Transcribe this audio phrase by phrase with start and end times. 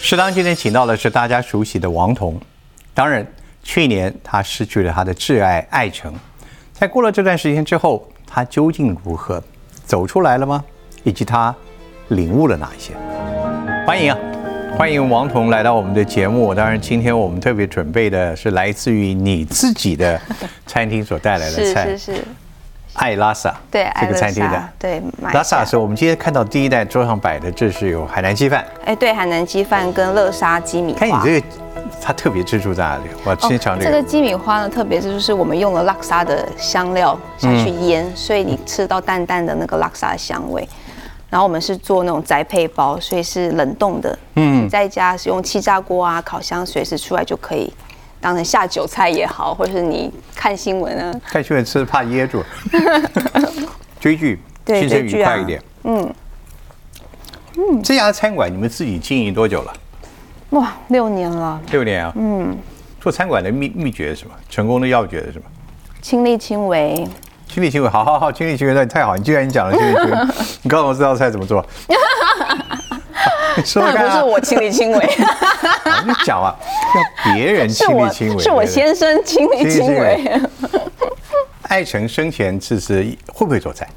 [0.00, 2.40] 适当今天请到的是大家熟悉的王彤，
[2.94, 3.26] 当然
[3.62, 6.14] 去年他失去了他的挚爱爱成，
[6.72, 9.42] 在过了这段时间之后，他究竟如何
[9.84, 10.64] 走出来了吗？
[11.02, 11.54] 以及他
[12.08, 12.94] 领悟了哪一些？
[13.84, 14.18] 欢迎啊，
[14.78, 16.54] 欢迎王彤来到我们的节目。
[16.54, 20.20] 当然，今天我们特别准备的是来自于你自己的
[20.66, 22.24] 餐厅所带来的菜，是 是是，
[22.96, 25.02] 爱拉萨，对，这个餐厅的，对，
[25.32, 30.98] 拉萨是我们今天看到第一代桌上摆的，这是有海南鸡饭，哎，对，海南鸡饭跟乐沙鸡米花。
[30.98, 31.46] 看你这个，
[32.00, 33.02] 它特别之处在哪里？
[33.24, 33.90] 我先尝这个。
[33.90, 40.66] 这个鸡米花呢，特别是就是我们用了拉萨的香料下去腌，所以你吃到淡淡的那个拉萨的香味。
[41.28, 44.16] 然后我们是做那种宅配包，所以是冷冻的。
[44.36, 47.70] 嗯，你在家使用气炸锅啊、烤箱，随时出来就可以
[48.26, 51.20] 当成下酒菜也好，或者是你看新闻啊。
[51.28, 52.42] 看新闻吃怕噎住。
[54.00, 55.62] 追剧，心情愉快一点。
[55.84, 56.12] 嗯
[57.56, 59.72] 嗯，这家餐馆你们自己经营多久了？
[60.50, 61.60] 哇，六年了。
[61.70, 62.12] 六年啊。
[62.16, 62.58] 嗯。
[63.00, 64.34] 做餐馆的秘秘诀是什么？
[64.50, 65.44] 成功的要诀是什么？
[66.02, 67.06] 亲力亲为。
[67.48, 70.26] 亲力亲为，好好好，亲力亲为，那你太好，你既然你讲了亲力亲为，
[70.62, 71.64] 你告诉我这道菜怎么做？
[73.74, 74.98] 当然不是我亲力亲为，
[76.04, 76.54] 你讲啊，
[76.94, 80.40] 要别人亲力亲为， 是我先生亲力亲为。
[81.62, 83.88] 爱成生前其实会不会做菜？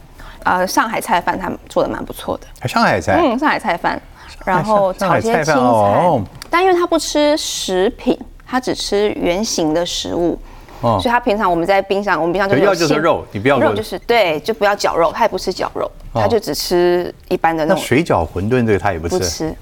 [0.44, 2.68] 呃，上海菜饭他做的蛮不错的。
[2.68, 4.02] 上海菜，嗯，上海菜饭，
[4.46, 10.40] 然后炒一些青菜，但因为他不吃食品，他只吃圆形的食物。
[10.82, 19.56] 所以他平常我们在冰箱，我们冰箱就要就是肉，你不要肉就是对，就不要绞肉，他也不吃绞肉，他就只吃一般的那种水饺、馄饨这个他也不吃，不吃，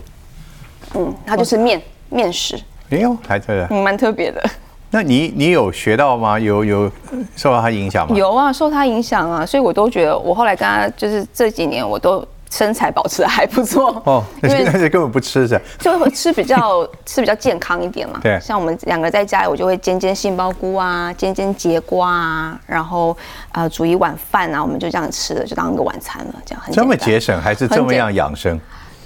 [0.95, 2.59] 嗯，他就是面面食。
[2.89, 4.43] 哎呦，还特别，嗯，蛮特别的。
[4.91, 6.39] 那你你有学到吗？
[6.39, 6.91] 有有
[7.35, 8.15] 受到他影响吗？
[8.15, 12.25] 有啊，受他影响啊，所以我都觉得我后来跟他就是这几年我都。
[12.49, 18.19] 身材保持的还不错哦， 因为那些根本不吃是，就会吃比较 吃比较健康一点嘛。
[18.23, 23.15] 对，像我们两个在家里，我就会煎煎杏鲍菇啊，煎煎节瓜啊，然后
[23.51, 28.59] 呃煮一碗饭啊，我们就这样吃的，就当个晚餐了，这样很这么节省还是这么样养生？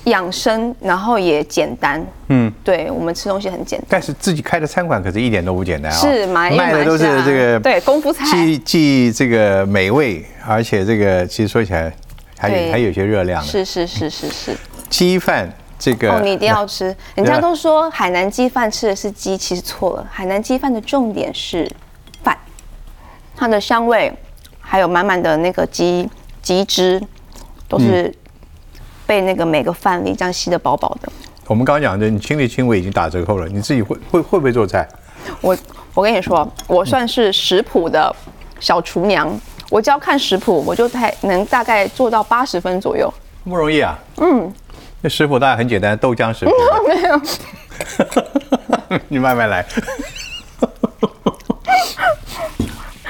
[0.05, 2.03] 养生，然后也简单。
[2.29, 3.87] 嗯，对我们吃东西很简单。
[3.89, 11.91] 但是自己开的餐馆可是一点都不简单啊，是卖的都是这个对功夫菜，既既这个美味，而且这个其实说起来。
[12.41, 14.57] 还有还有些热量是是是是是，
[14.89, 15.47] 鸡饭
[15.77, 16.85] 这个哦，你一定要吃。
[17.13, 20.07] 人家都说海南鸡饭吃的是鸡，其实错了。
[20.11, 21.69] 海南鸡饭的重点是
[22.23, 22.35] 饭，
[23.35, 24.11] 它的香味
[24.59, 26.09] 还有满满的那个鸡
[26.41, 26.99] 鸡汁，
[27.67, 28.11] 都是
[29.05, 31.11] 被那个每个饭里这样吸得饱饱的。
[31.45, 34.87] 我们刚刚讲的，你亲力亲为已经打折扣了，你自己会会会不会做菜？
[35.41, 35.55] 我
[35.93, 38.15] 我跟你说，我算是食谱的
[38.59, 39.39] 小厨娘。
[39.71, 43.11] 我只要看食谱，我就太能大概做到八十分左右。
[43.45, 43.97] 不容易啊。
[44.17, 44.53] 嗯。
[44.99, 46.51] 那食谱大概很简单，豆浆食谱。
[46.85, 47.21] 没有。
[49.07, 49.65] 你慢慢来。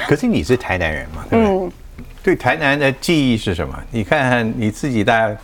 [0.08, 1.26] 可是你是台南人嘛？
[1.32, 1.72] 嗯。
[2.22, 3.74] 对台南的记忆是什么？
[3.90, 5.36] 你看看你自己，大概。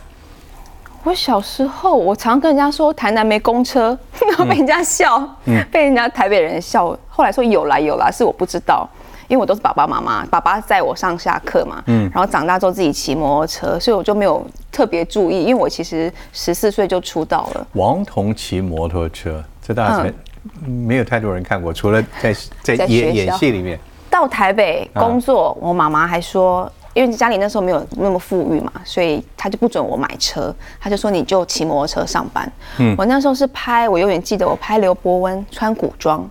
[1.02, 5.28] 我小时候，我常跟人家说台南没公车， 然后被人家笑，
[5.72, 6.96] 被人家台北人笑。
[7.08, 8.88] 后来说有啦有啦，是我不知道。
[9.28, 17.66] 因为我都是爸爸妈妈，爸爸载我上下课嘛，嗯，然后长大之后自己骑摩托车，所以我就没有特别注意，因为我其实十四岁就出道了。
[17.74, 20.12] 王彤骑摩托车，这大家
[20.66, 23.78] 没有太多人看过，除了在在演演戏里面。
[24.10, 32.50] 到台北工作，我妈妈还说，因为家里那时候没有那么富裕嘛，所以他就不准我买车，他就说你就骑摩托车上班。
[32.78, 36.28] 嗯，我那时候是拍，我永远记得我拍刘伯温穿古装。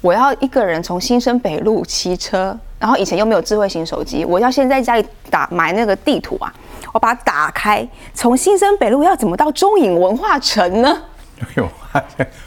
[0.00, 6.52] 我要一个人从新生北路骑车，然后以前又没有智慧型手机，我要先在家里打买那个地图啊，
[6.92, 11.02] 我把它打开，从新生北路要怎么到中影文化城呢？
[11.40, 11.68] 哎呦，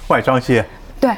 [0.08, 0.66] 外装线。
[1.00, 1.16] 对，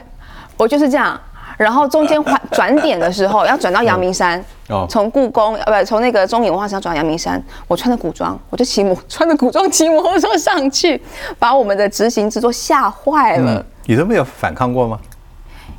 [0.58, 1.20] 我就是这样。
[1.56, 11.00] 然后中间换转点的时候要转到阳明山，哦，从故宫呃不从那个中影文化城转阳明山，我穿着古装，我就骑摩穿着古装骑摩托车上去，
[11.38, 13.64] 把我们的执行制作吓坏了。
[13.86, 15.00] 你都没有反抗过吗？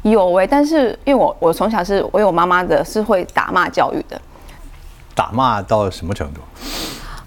[0.05, 4.21] 有哎，但是因为我我从小是我有妈妈的，是会打骂教育的。
[5.15, 6.41] 打骂到什么程度？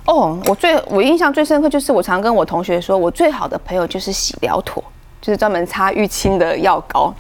[0.06, 4.84] 哦，我最我印象最深刻就是我常跟我同学说，我最好的朋友就是洗疗妥，
[5.22, 7.14] 就是专门擦淤青的药膏。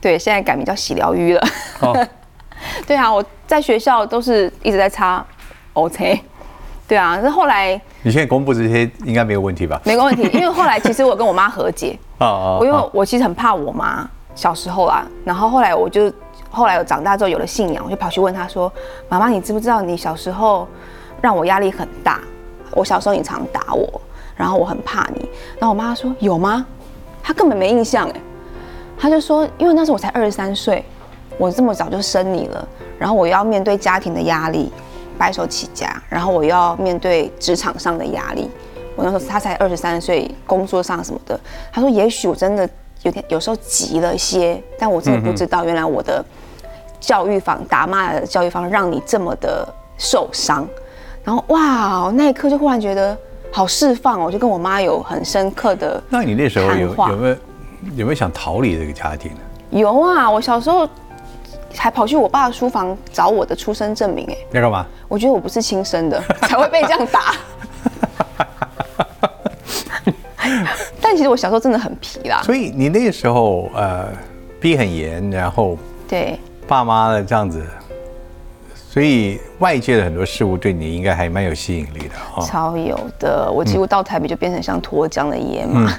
[0.00, 1.48] 对，现在改名叫洗疗淤了。
[1.80, 2.06] 哦。
[2.86, 5.24] 对啊，我在学校都是一直在擦
[5.74, 6.20] OK。
[6.88, 9.80] 对啊，那后来你现在公布这些应该没有问题吧？
[9.84, 11.98] 没有问题，因为后来其实我跟我妈和解。
[12.18, 12.64] 哦哦。
[12.64, 14.08] 因为我其实很怕我妈。
[14.36, 16.12] 小时候啊，然后后来我就
[16.48, 18.72] 后来我长大之后有了信仰，我就跑去问他说
[19.10, 20.68] ：“妈妈，你知不知道你小时候
[21.20, 22.20] 让我压力很大？
[22.70, 24.00] 我小时候你常打我，
[24.36, 25.28] 然后我很怕你。”
[25.58, 26.64] 然后我妈说：“有吗？
[27.22, 28.20] 他根本没印象哎，
[28.96, 30.84] 他就说，因为那时候我才二十三岁，
[31.38, 32.68] 我这么早就生你了，
[32.98, 34.70] 然后我要面对家庭的压力，
[35.18, 38.48] 白手起家，然后我要面对职场上的压力。
[38.94, 41.38] 我那时候他才二十三岁，工作上什么的，
[41.72, 42.68] 他说也许我真的
[43.02, 46.24] 有点有时候急了些，但我真的不知道原来我的
[47.00, 49.66] 教育方打骂的教育方让你这么的
[49.96, 50.66] 受伤。
[51.22, 53.16] 然后哇，那一刻就忽然觉得
[53.52, 56.02] 好释放哦，就跟我妈有很深刻的。
[56.08, 57.36] 那你那时候有有没有
[57.96, 59.38] 有没有想逃离这个家庭呢？
[59.70, 60.88] 有啊，我小时候
[61.76, 64.86] 还跑去我爸的书房找我的出生证明，哎，要干嘛？
[65.08, 67.34] 我觉得我不是亲生的， 才会被这样打。
[71.06, 72.42] 但其实我小时候真的很皮啦。
[72.42, 74.08] 所以你那个时候呃
[74.60, 76.36] 逼很严，然后对
[76.66, 77.64] 爸妈的这样子，
[78.74, 82.44] 所以外界的很多事物对你应该还蛮有吸引力的哈。
[82.44, 85.96] 超有的，我几乎到台北就变成像脱缰的野马。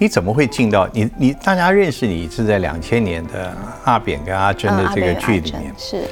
[0.00, 3.54] 你怎么会进到你你大家认识你是在两千年的
[3.84, 6.02] 阿扁跟阿珍的这个剧里面是，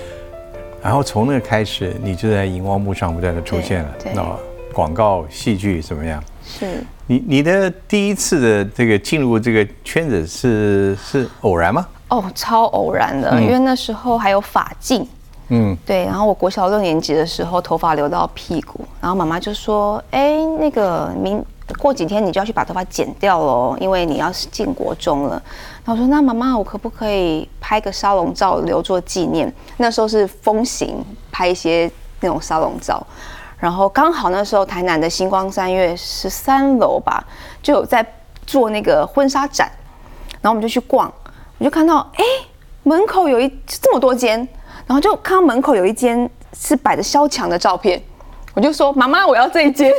[0.80, 4.24] 然后从那个开始你就在荧光幕上不断的出现了，那
[4.72, 6.22] 广告戏剧怎么样？
[6.44, 11.86] 是你你的第一次的这个进入这个圈子是是偶然吗？
[12.08, 15.06] 哦，超偶然的，因为那时候还有发镜，
[15.48, 16.04] 嗯，对。
[16.04, 21.42] 然后我国小六年级的时候，头发留到屁股，然后妈妈就说：“哎，那个明
[21.78, 25.42] 过几天你就要去把头发剪掉喽，因为你要进国中了。”
[25.84, 31.90] 然后我说：“那妈妈，我可不可以拍个沙龙照留作纪念？”那时候是风行拍一些
[32.20, 33.06] 那种沙龙照。
[33.58, 37.22] 然后刚好那时候台南的星光三月十三楼吧，
[37.60, 38.06] 就有在
[38.46, 39.68] 做那个婚纱展，
[40.40, 41.12] 然后我们就去逛，
[41.58, 42.24] 我就看到哎
[42.84, 44.38] 门口有一这么多间，
[44.86, 48.00] 然后就看到门口有一间是摆着萧蔷的照片，
[48.54, 49.90] 我就说妈妈我要这一间，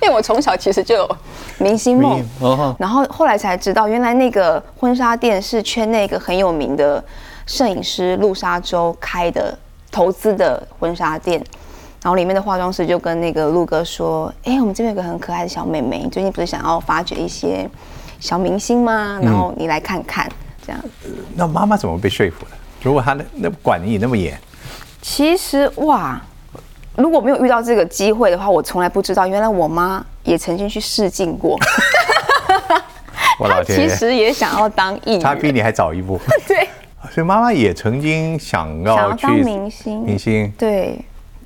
[0.00, 1.16] 因为我从小其实就有
[1.58, 2.24] 明星梦，
[2.78, 7.04] 然后后来才知道原来那个婚纱店是圈内一个很有名的
[7.44, 9.58] 摄影师陆沙洲开的
[9.90, 11.44] 投资的婚纱店。
[12.02, 17.68] 然后里面的化妆师就跟那个陆哥说：“哎，我们这边有个很可爱的小妹妹，最近不是想要发掘一些
[18.18, 19.18] 小明星吗？
[19.22, 20.26] 然后你来看看，
[20.66, 20.80] 这样。”
[21.36, 22.52] 那妈妈怎么被说服的？
[22.82, 24.38] 如果她那那管你那么严？
[25.02, 26.18] 其实哇，
[26.96, 31.58] 如果没有遇到这个机会的话，我从来不知道，原来我妈也曾经去试镜过。
[33.38, 36.18] 我老天，其实也想要当艺人，她比你还早一步。
[36.48, 36.66] 对，
[37.12, 40.98] 所以妈妈也曾经想要当明星，明星对。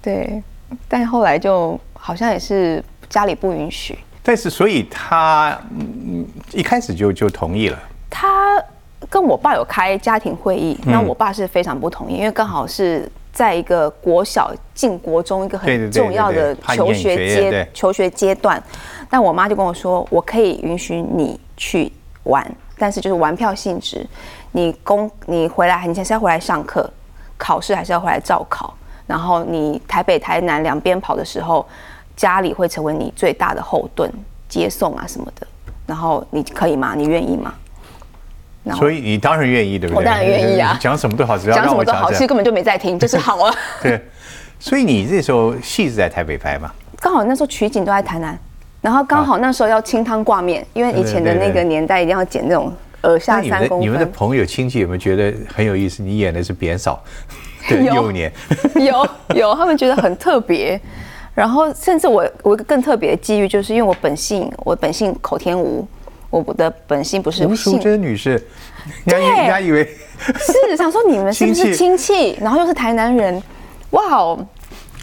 [0.05, 0.43] 对，
[0.87, 3.99] 但后来就好像也是家里不允许。
[4.23, 7.79] 但是，所以他嗯一开始就就同意了。
[8.11, 8.63] 他
[9.09, 18.63] 跟我爸有开家庭会议，那我爸是非常不同意，因为刚好是在一个国小进国中一个很重要的求学阶求学阶段。
[19.09, 21.91] 但我妈就跟我说，我可以允许你去
[22.25, 22.47] 玩，
[22.79, 24.07] 但是就是玩票性质。
[24.53, 26.91] 你公你回来，你还是要回来上课，
[27.39, 28.77] 考试还是要回来照考。
[29.07, 31.67] 然后你台北、台南两边跑的时候，
[32.17, 34.11] 家里会成为你最大的后盾，
[34.49, 35.47] 接送啊什么的。
[35.87, 36.95] 然后你可以吗？
[36.97, 37.53] 你愿意吗？
[38.77, 39.99] 所以你当然愿意，对不对？
[39.99, 40.79] 我当然愿意啊！
[40.81, 43.55] 讲什么都好，只要讲什么都好，其实根本就没在听，就是好啊。
[43.83, 44.01] 对，
[44.59, 46.73] 所以你这时候戏是在台北拍嘛？
[46.99, 48.39] 刚好那时候取景都在台南，
[48.81, 52.73] 然后刚好那时候要清汤挂面，因为以前的那个年代一定要剪那种
[53.03, 53.87] 耳下三公分。
[53.87, 56.03] 你们的朋友亲戚有没有觉得很有意思？
[56.03, 57.05] 你演的是扁嫂。
[57.85, 58.33] 幼年。
[58.77, 60.81] 有有，他们觉得很特别，
[61.35, 65.87] 然后甚至我我一个更特别的机遇，就是因为我本性我本性口天吴，
[66.31, 68.43] 我的本性不是吴淑珍女士，
[69.07, 69.85] 对，人家以为
[70.39, 73.43] 是想说你们是不是亲戚，然后又是台南人，
[73.91, 74.39] 哇哦，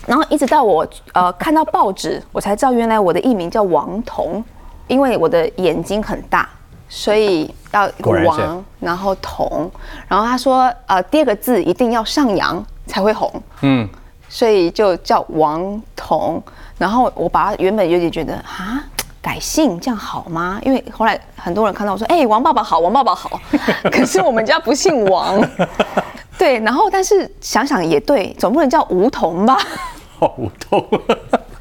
[0.08, 4.44] 然后一直到我呃看到报纸，我才知道原来我的艺名叫王彤，
[4.88, 6.48] 因为我的眼睛很大。
[6.94, 7.90] 所以要
[8.25, 9.72] 王，然后同，
[10.08, 13.88] 然后他说，呃，第二个字一定要上扬才会红，嗯，
[14.28, 16.42] 所以就叫王同。
[16.78, 18.84] 然后我把他原本有点觉得啊，
[19.22, 20.60] 改姓这样好吗？
[20.63, 23.40] 因为后来很多人看到我说，哎，王爸爸好，王爸爸好，
[23.92, 25.40] 可是我们家不姓王，
[26.38, 26.60] 对。
[26.60, 29.58] 然后但是想想也对，总不能叫吴桐吧？
[30.20, 30.86] 好，吴桐，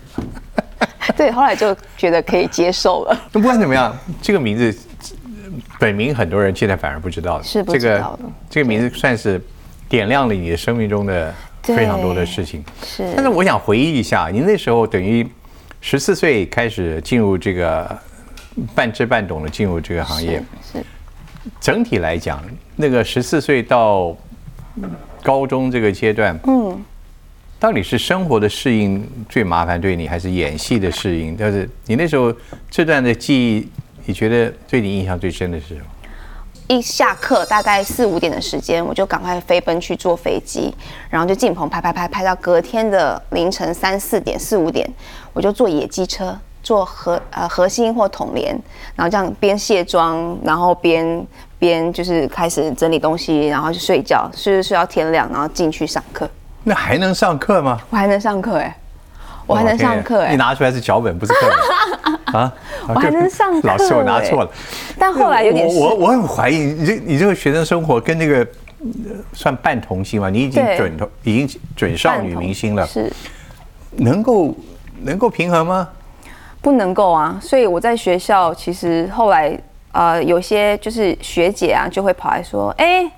[1.16, 3.16] 对，后来就觉得可以接受了。
[3.32, 4.76] 那不管怎么样，这个名字。
[5.80, 8.24] 本名很多人现在反而不知道的，是不知道的。
[8.50, 9.40] 这个名字算是
[9.88, 12.62] 点亮了你的生命中的非常多的事情。
[12.84, 13.10] 是。
[13.16, 15.26] 但是我想回忆一下，您那时候等于
[15.80, 17.98] 十四岁开始进入这个
[18.74, 20.42] 半知半懂的进入这个行业。
[20.70, 20.84] 是。
[21.58, 22.44] 整体来讲，
[22.76, 24.14] 那个十四岁到
[25.22, 26.78] 高中这个阶段，嗯，
[27.58, 31.34] 到底是生活的适应最麻烦对你，还是演戏的适应？
[31.38, 32.30] 但是你那时候
[32.70, 33.66] 这段的记忆。
[34.10, 35.86] 你觉得对你印象最深的是什么？
[36.66, 40.74] 一下课大概四五点的时间，我就赶快飞奔去坐飞机，
[41.08, 44.84] 然后就进棚拍拍拍拍到隔天的凌晨三四点四五点，
[45.32, 48.60] 我就坐野鸡车，坐核呃核心或统联，
[48.96, 51.24] 然后这样边卸妆，然后边
[51.60, 56.28] 边就是开始整理东西，然后就睡觉，睡睡到天亮，然后进去上课。
[56.64, 57.78] 那还能上课吗？
[57.90, 58.76] 我还能上课哎、
[59.46, 61.48] 我还能上课哎、你拿出来是脚本，不是课
[62.32, 62.52] 本 啊？
[62.94, 64.50] 我还能上课老师，我拿哎错了。
[64.98, 68.38] 但后来有点我我我很怀疑你这你这个学生生活跟那个
[68.80, 70.30] 呃算半童星嘛？
[70.30, 73.12] 你已经对准童已经准少女明星了，是
[73.96, 74.54] 能够
[75.02, 75.88] 能够平衡吗？
[76.62, 79.58] 不能够啊，所以我在学校其实后来
[79.92, 83.10] 呃有些就是学姐啊就会跑来说，哎、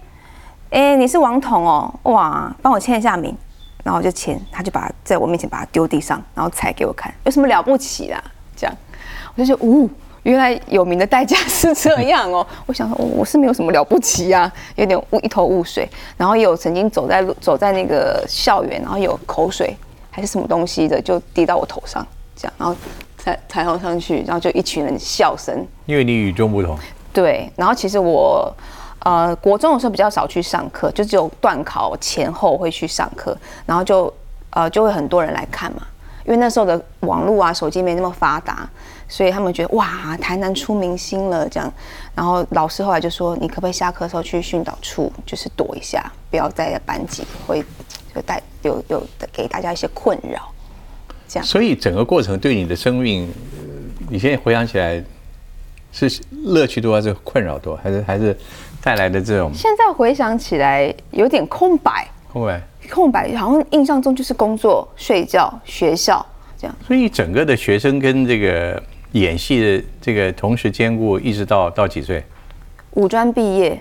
[0.71, 3.37] 哎、你是王彤哦，哇，帮我签一下名，
[3.83, 8.23] 然后我就签，他就把它在我面前把它丢地上，然后踩给我看，有什么了不起啦？
[8.57, 8.76] 这样，
[9.35, 9.89] 我就觉得，呜、
[10.23, 12.47] 原来有名的代价是这样哦。
[12.67, 15.89] 我想说，哦我是没有什么了不起呀、有点雾一头雾水。
[16.17, 19.77] 然后也有曾经走在路走在那个校园，然后有口水
[20.11, 22.77] 还是什么东西的，就滴到我头上，这样，然后
[23.19, 25.67] 才才头上去，然后就一群人笑声。
[25.87, 26.79] 因为你与众不同。
[27.12, 28.51] 对，然后其实我
[29.01, 33.37] 呃国中的时候比较少去上课，就只有段考前后会去上课，
[33.67, 34.12] 然后就
[34.51, 35.83] 呃就会很多人来看嘛，
[36.25, 38.67] 因为那时候的网络啊手机没那么发达，
[39.12, 41.71] 所以他们觉得哇台南出明星了这样，
[42.14, 47.62] 然后老师后来就说你可不可以下课的时候去训导处就是躲一下，不要在班级会
[48.14, 50.50] 就带有有给大家一些困扰，
[51.28, 51.45] 这样。
[51.45, 53.62] 所以整个过程对你的生命，呃
[54.09, 55.04] 你现在回想起来，
[55.92, 56.11] 是
[56.45, 58.35] 乐趣多还是困扰多，还是还是
[58.83, 62.62] 带来的这种现在回想起来有点空白，空白？
[62.90, 66.25] 空白，好像印象中就是工作、睡觉、学校
[66.59, 66.75] 这样。
[66.87, 72.25] 所以整个的学生跟这个演戏的这个同时兼顾，一直到到几岁？
[72.92, 73.81] 五专毕业，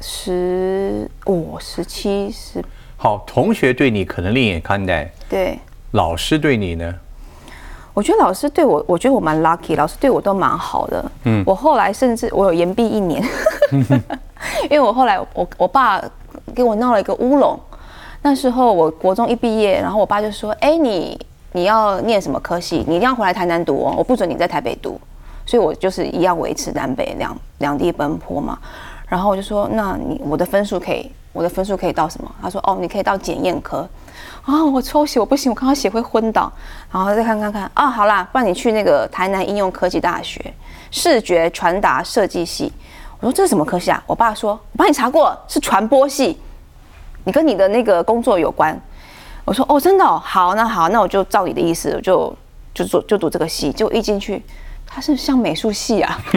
[0.00, 2.64] 十五十七十
[2.96, 5.58] 好，同学对你可能另眼看待，对。
[5.92, 6.94] 老师对你呢？
[7.94, 11.12] 我觉得老师对我，我觉得我蛮 lucky，老师对我都蛮好的。
[11.24, 13.22] 嗯，我后来甚至我有延毕一年，
[14.68, 16.02] 因为我后来我我爸
[16.54, 17.58] 给我闹了一个乌龙。
[18.22, 21.18] 那时候我国中一毕业，然后我爸就说：“哎，你
[21.56, 22.84] 你要念什么科系？
[22.86, 25.00] 你一定要回来台南读哦，我不准你在台北读。”
[25.46, 28.58] 所以我就是一样维持南北两两地奔波嘛。
[29.08, 33.88] 然后我就说：“那你我的分数可以，我的分数可以到什么？”他说：“哦，你可以到检验科。”
[34.44, 36.52] 啊，我抽血我不行，我刚刚血会昏倒，
[36.92, 40.52] 然后再看看看啊，好啦，不然你去那个台南应用科技大学
[40.90, 42.70] 视觉传达设计系。
[43.20, 44.02] 我说这是什么科系啊？
[44.06, 46.38] 我爸说，我帮你查过，是传播系，
[47.24, 48.78] 你跟你的那个工作有关。
[49.46, 52.36] 我说哦，真的、哦，好，那好，那我就照你的意思，我就
[52.74, 53.70] 就做就读这个系。
[53.70, 54.42] 结果一进去，
[54.84, 56.18] 它是像美术系啊。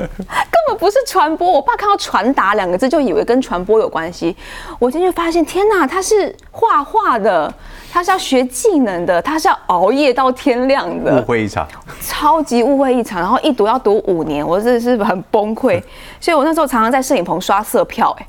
[0.00, 4.34] 根本不是传播，我爸看到“传达”两个字就以为跟传播有关系。
[4.78, 7.52] 我进去发现，天哪，他是画画的，
[7.92, 11.66] 他是要学技能的，他是要熬夜到天亮的误的，会一场。
[12.00, 13.20] 超级误会一场。
[13.20, 15.82] 然后一读要读五年，我真的是很崩溃。
[16.20, 18.26] 所以我那时候常常在摄影棚刷色票、哎。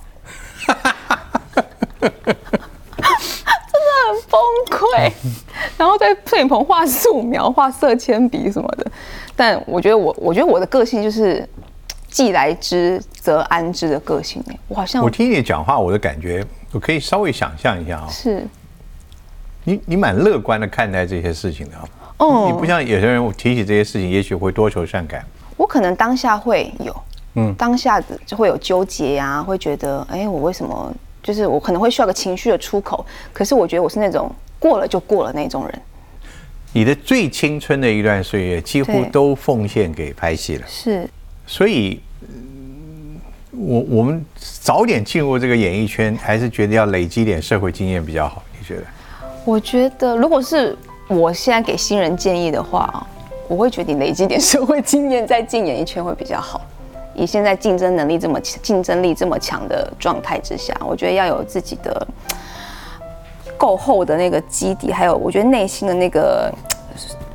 [2.01, 4.39] 真的很崩
[4.69, 5.11] 溃，
[5.77, 8.85] 然后在摄影棚画素描、画色铅笔什么的。
[9.35, 11.47] 但我觉得我，我觉得我的个性就是
[12.07, 14.43] 既来之则安之的个性。
[14.49, 18.45] 哎，我好像我听你讲话，我的感觉，我可以稍微想象一下啊、是
[19.63, 21.83] 你你蛮乐观的看待这些事情的啊、
[22.17, 25.25] 哦你不像有些人我提起这些事情，也许会多愁善感。
[25.57, 26.95] 我可能当下会有，
[27.35, 30.93] 嗯，当下子就会有纠结呀、会觉得，哎，我为什么？
[31.23, 35.81] 就是我可能会需要个情绪的出口，可是我觉得我是那种过了就过了那种人。
[36.73, 40.65] 你的最青春的一段岁月，几乎都奉献给拍戏了。
[40.67, 41.07] 是，
[41.45, 43.19] 所以，嗯
[43.51, 48.41] 我我们早点进入这个演艺圈，还是觉得要累积点社会经验比较好。
[48.57, 48.83] 你觉得？
[49.43, 50.77] 我觉得如果是
[51.09, 53.05] 我现在给新人建议的话，
[53.49, 56.61] 我会觉得你累积点社会经验再进演艺圈会比较好。
[57.13, 62.07] 以现在竞争能力这么强、竞争力这么强的状态之下，我觉得要有自己的
[63.57, 66.51] 够厚的那个基底，还有我觉得内心的那个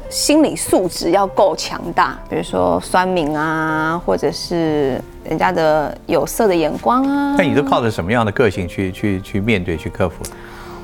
[0.09, 2.19] 心理素质要够强大。
[2.29, 7.35] 比如说酸民啊，或者是人家的有色的眼光啊。
[7.37, 10.25] 那你都靠着什么样的个性去去去面对、去克服？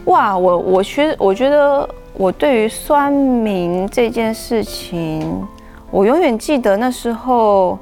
[0.07, 5.47] 哇，我我觉我觉得我对于酸民这件事情，
[5.91, 7.79] 我永远记得那时候，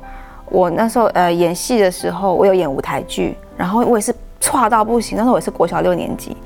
[0.51, 6.37] 我那时候呃演戏的时候，我有演舞台剧，然后我也是差到不行，那时候我也是国小六年级，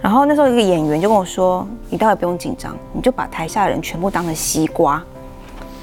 [0.00, 5.02] 然后那时候一个演员就跟我说：“你倒也不用紧张，你就把台下的人全部当成西瓜。”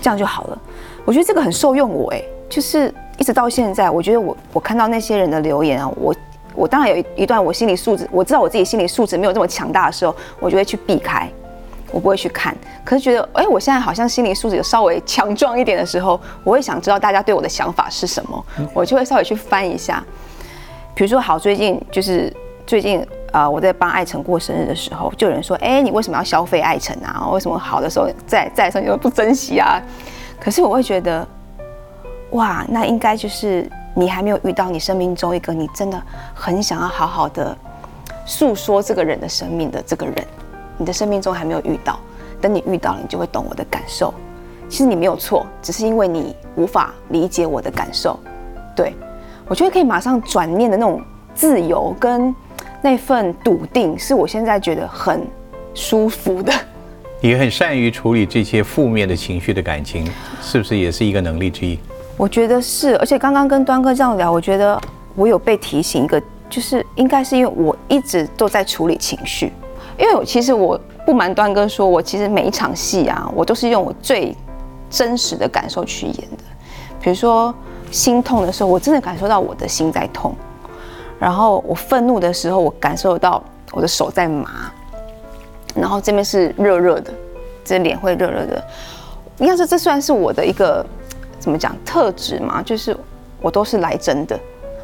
[0.01, 0.57] 这样就好了。
[1.03, 6.15] 我觉得这个很受用我哎，就是一直到现在，我觉得我我看到那些人的留言啊，我
[6.55, 11.29] 我当然有一一段我心理素质，我知道我自己心理素质没有这么强大的时候，我就会去避开，
[11.91, 12.55] 我不会去看。
[12.83, 20.03] 可是觉得哎，我现在好像心理素质有稍微强壮一点的时候，我会想知道大家对我的想法是什么，我就会稍微去翻一下。
[20.93, 22.33] 比如说，好，最近就是
[22.65, 27.29] 最近啊，我在帮爱晨过生日的时候，就有人说，哎，你为什么要消费爱晨啊？
[27.31, 29.79] 为什么好的时候在在的时候不珍惜啊？
[30.39, 31.27] 可是我会觉得，
[32.31, 36.01] 哇，那应该就是你还没有遇到你生命中一个你真的
[36.33, 37.55] 很想要好好的
[38.25, 40.15] 诉说这个人的生命的这个人，
[40.77, 41.99] 你的生命中还没有遇到，
[42.39, 44.13] 等你遇到了，你就会懂我的感受。
[44.69, 48.19] 其实你没有错，只是因为你无法理解我的感受。
[48.75, 48.93] 对
[49.47, 51.01] 我觉得可以马上转念的那种
[51.33, 52.35] 自由跟
[52.81, 55.25] 那份笃定，是我现在觉得很
[55.73, 56.53] 舒服的。
[57.21, 60.07] 也很善于处理这些负面的情绪的感情，
[60.41, 61.79] 是不是也是一个能力之一？
[62.15, 64.79] 我觉得是，而且刚刚跟端哥这样聊，我觉得
[65.15, 69.51] 我有被提醒一个，就是应该是因为我一直都在处理情绪，
[69.97, 74.35] 因为我其实我不瞒端哥说，我其实每一场戏啊，我都是用我最
[74.89, 76.43] 真实的感受去演的。
[77.01, 77.53] 比如说
[77.89, 80.31] 心痛的时候，我真的感受到我的心在痛；
[81.19, 84.71] 然后我愤怒的时候，我感受到我的手在麻。
[85.75, 87.13] 然后这边是热热的，
[87.63, 88.63] 这脸会热热的。
[89.37, 90.85] 应该是这算是我的一个
[91.39, 92.61] 怎么讲特质嘛？
[92.61, 92.95] 就是
[93.41, 94.39] 我都是来真的，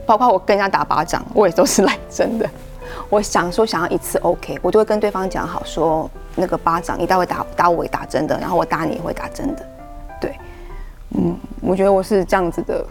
[0.05, 2.49] 包括我跟人家打巴掌，我也都是来真的。
[3.09, 9.65] 我想说想要一次 OK，我就会跟对方讲好，说那个巴掌你待会打打我也打真的，然后我打你也会打真的。
[10.19, 10.35] 对，
[11.11, 12.85] 嗯，我觉得我是这样子的。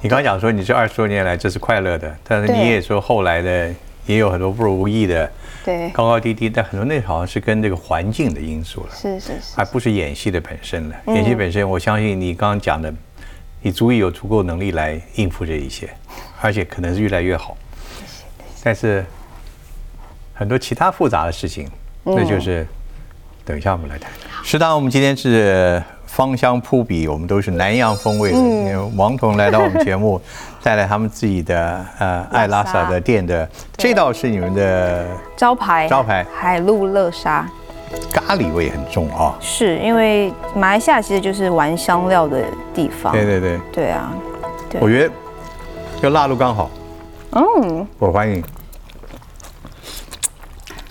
[0.00, 3.74] 你刚刚讲说你这二十多年来这是快乐的，但是你也说后来的
[4.06, 5.30] 也有很多不如意的。
[5.64, 10.96] 对，高高低低，但很多那好像是跟这个环境的因素了，是是是，而不是演戏的本身了。
[11.06, 12.92] 演戏本身，我相信你刚刚讲的，
[13.62, 15.88] 你足以有足够能力来应付这一切，
[16.42, 17.56] 而且可能是越来越好。
[18.62, 19.02] 但是
[20.34, 21.68] 很多其他复杂的事情，
[22.02, 22.66] 那就是
[23.44, 24.10] 等一下我们来谈。
[24.42, 25.82] 食堂，我们今天是。
[26.06, 28.86] 芳香扑鼻，我们都是南洋风味的。
[28.94, 30.20] 王彤来到我们节目，
[30.62, 37.48] 带来他们自己的呃爱拉萨的店的这道是你们的招牌招牌海陆乐沙，
[38.12, 39.34] 咖喱味很重啊。
[39.40, 43.12] 是因为马来西亚其实就是玩香料的地方。
[43.12, 44.12] 对对对，对啊。
[44.78, 45.12] 我觉得
[46.00, 46.70] 这辣度刚好。
[47.32, 48.40] 嗯，我欢迎。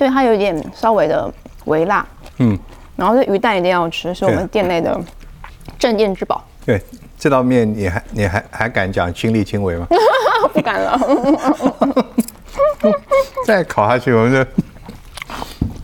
[0.03, 2.05] 对，它有点稍微的微辣。
[2.39, 2.59] 嗯。
[2.97, 4.99] 然后这鱼蛋一定要吃，是我们店内的
[5.79, 6.43] 镇店之宝。
[6.65, 6.81] 对，
[7.17, 9.87] 这道面你还你还还敢讲亲力亲为吗？
[10.53, 10.99] 不敢了。
[13.47, 14.43] 再烤下去，我们就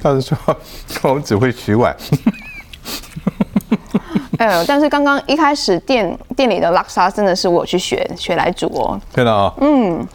[0.02, 0.38] 到时说
[1.04, 1.96] 我们只会洗碗。
[4.38, 9.00] 哎， 但是刚刚一开始店店里的拉沙真的是我去学学来煮哦。
[9.14, 9.54] 真的啊。
[9.62, 10.06] 嗯，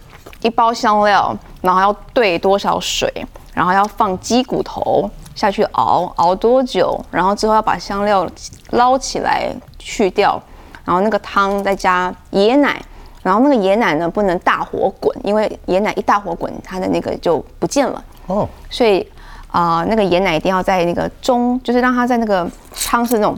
[0.43, 3.11] 一包香料，然后要兑多少水，
[3.55, 5.11] 然后要放鸡骨头。
[5.35, 8.25] 下去熬熬多久，然后之后要把香料
[8.71, 10.41] 捞起来去掉，
[10.85, 12.81] 然后那个汤再加椰奶，
[13.21, 18.05] 然后那个椰奶呢不能大火滚，因为椰奶一大火滚，它的那个就不见了。
[18.29, 19.05] 哦，所以
[19.49, 23.37] 啊，那个椰奶一定要在那个中，就是让它在那个汤是那种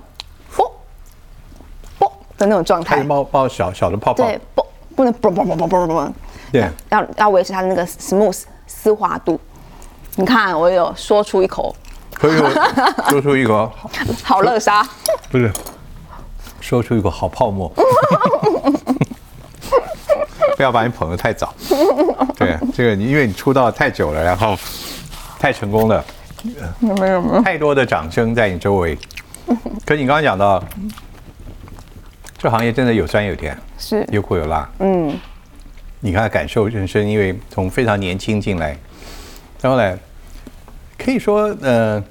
[0.54, 0.70] 啵
[1.98, 6.12] 啵的那种状态，冒冒小小的泡泡，对，啵不能啵啵啵啵啵啵，
[6.52, 9.40] 对，要要维持它的那个 smooth 丝滑度。
[10.16, 11.74] 你看，我有说出一口。
[12.14, 12.38] 可以
[13.10, 13.70] 说出一口
[14.24, 14.82] 好乐沙，
[15.30, 15.52] 不是
[16.62, 17.70] 说出一口好泡沫，
[20.56, 21.54] 不要把你捧得太早。
[22.38, 24.56] 对，这个因为你出道太久了，然后
[25.38, 26.02] 太成功了，
[26.78, 28.96] 没有没有太多的掌声在你周围。
[29.84, 30.64] 可你刚刚讲到，
[32.38, 34.66] 这行业真的有酸有甜，是有苦有辣。
[34.78, 35.14] 嗯，
[36.00, 38.74] 你看感受人生，因为从非常年轻进来，
[39.60, 39.98] 然后呢？
[40.98, 42.02] 可以说，呃，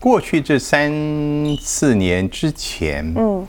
[0.00, 0.90] 过去这三
[1.60, 3.46] 四年之前，嗯，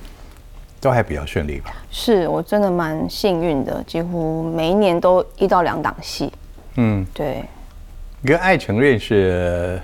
[0.82, 1.72] 都还比较顺利吧？
[1.90, 6.32] 是我真的蛮幸运的，几乎每一年都一到两档戏。
[6.76, 7.42] 嗯，对。
[8.26, 9.82] 跟艾诚认识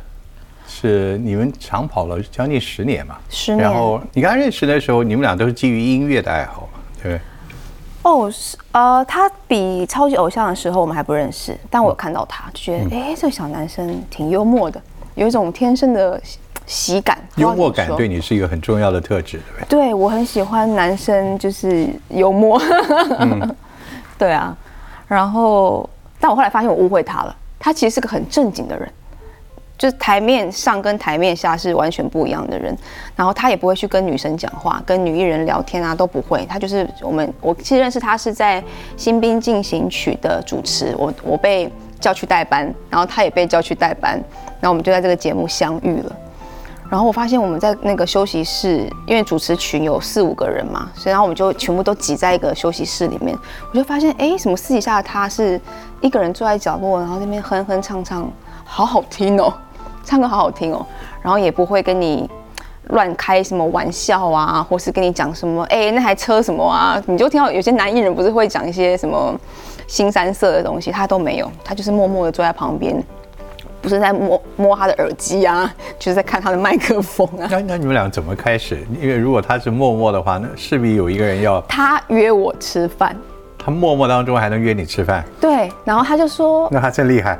[0.68, 3.18] 是你们长跑了将近十年嘛？
[3.30, 3.64] 十年。
[3.64, 6.80] 然后你刚认识的时候，你们俩都是基于音乐的爱好嘛？
[7.02, 7.22] 对不对？
[8.04, 14.82] 哦，是呃，他比超级偶像的时候我们还不认识，但我有看到他，就觉得哎，这个小男生挺幽默的，
[15.16, 16.22] 有一种天生的
[16.66, 17.18] 喜感。
[17.38, 19.86] 幽默感对你是一个很重要的特质，对不对？
[19.88, 22.62] 对我很喜欢男生就是幽默，
[24.18, 24.56] 对啊。
[25.08, 25.90] 然后，
[26.20, 28.92] 但我后来发现我误会他了，他其实是个很正经的人。
[29.78, 32.76] 就是台面上跟台面下是完全不一样的人。
[33.16, 36.46] 然后他也不会去跟女生讲话，跟女艺人聊天啊都不会。
[36.48, 38.62] 他就是我们，我其实认识他是在
[38.98, 44.14] 《新兵进行曲》的主持，我我被叫去代班，然后他也被叫去代班，
[44.60, 46.16] 然后我们就在这个节目相遇了。
[46.90, 53.36] 然后我发现我们在那个休息室，因为主持群有四五个人嘛，所以然后我们就全部都挤在一个休息室里面。
[53.72, 55.60] 我就发现，哎，什么私底下的他是
[56.02, 58.32] 一个人坐在角落，然后那边哼哼唱唱，
[58.76, 59.54] 好好听哦，
[60.04, 60.84] 唱歌好好听哦，
[61.22, 62.28] 然后也不会跟你
[62.90, 69.40] 乱开什么玩笑啊，或是跟你讲什么，哎，那台车什么啊，你就听到有些男艺人不是会讲一些什么
[69.86, 73.00] 新三色的东西，他都没有，他就是默默的坐在旁边。
[73.80, 77.48] 不是在摸摸他的耳机啊，就是在看他的麦克风啊。
[77.52, 78.84] 那那你们俩怎么开始？
[79.00, 83.16] 因为如果他是默默的话，那势必有一个人要他约我吃饭。
[83.60, 85.24] 他默默当中还能约你吃饭？
[85.40, 87.38] 对，然后他就说，那他真厉害。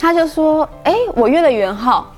[0.00, 2.12] 他就说，哎，我约了袁浩，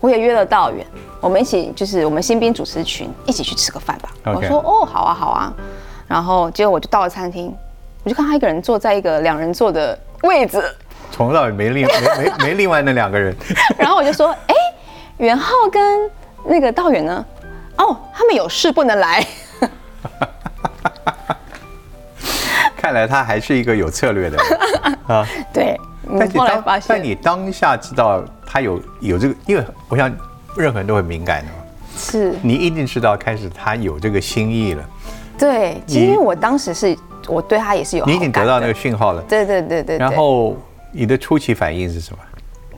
[0.00, 0.86] 我也约了道远，
[1.20, 4.10] 我们一起就是我们新兵主持群一起去吃个饭吧。
[4.24, 5.52] 我说，哦，好啊，好啊。
[6.06, 7.54] 然后结果我就到了餐厅，
[8.04, 10.62] 我就看他一个人坐在一个两人座的位置。
[11.10, 13.36] 从头到尾没另没没没另外那两个人，
[13.78, 14.54] 然后我就说，哎，
[15.18, 16.10] 袁浩跟
[16.44, 17.24] 那个道远呢？
[17.76, 19.26] 哦，他们有事不能来。
[22.76, 24.38] 看来他还是一个有策略的
[25.06, 25.26] 啊。
[25.52, 25.78] 对，
[26.18, 30.10] 但你当但你当下知道他有有这个，因为我想
[30.56, 31.58] 任何人都会敏感的嘛。
[31.96, 32.34] 是。
[32.42, 34.84] 你一定知道开始他有这个心意了。
[35.38, 36.96] 对，其实我当时是
[37.28, 39.22] 我对他也是有，你已经得到那个讯号了。
[39.22, 39.98] 对对对对。
[39.98, 40.56] 然后。
[40.94, 42.18] 你的初期反应是什么？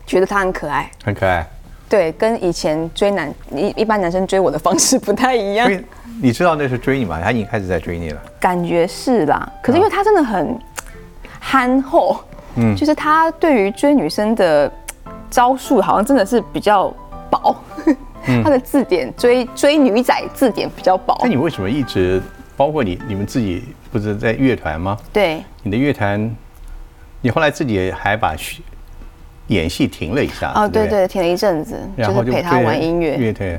[0.07, 1.45] 觉得他很可爱，很可爱。
[1.89, 5.69] 对，跟以前追男一一般男生追我的方式不太一样。
[6.23, 7.21] 你知道那是追你吗？
[7.21, 8.23] 他已经开始在追你了。
[8.39, 10.57] 感觉是啦，可是因为他真的很
[11.41, 12.21] 憨厚，
[12.57, 14.71] 嗯，就是他对于追女生的
[15.31, 16.93] 招数好像真的是比较
[17.31, 17.57] 薄，
[18.43, 21.19] 他的字典追追女仔字典比较薄。
[21.23, 22.23] 那你为什么一直
[22.57, 24.97] 包括你你们自己不是在乐团吗？
[25.13, 26.35] 对，你的乐团。
[27.21, 28.37] 你后来自己还把
[29.47, 33.17] 演戏停了一下，哦，对对，停了一阵子，然后就陪他玩音乐。
[33.17, 33.59] 乐队，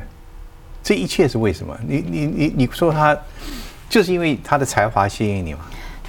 [0.83, 1.75] 这一切是为什么？
[1.87, 3.17] 你你你你说他
[3.89, 5.61] 就是因为他的才华吸引你吗？